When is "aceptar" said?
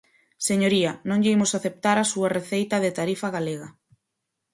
1.57-1.97